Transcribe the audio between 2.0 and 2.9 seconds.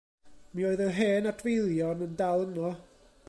yn dal yno.